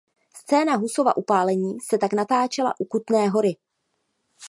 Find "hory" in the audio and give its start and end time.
3.29-3.57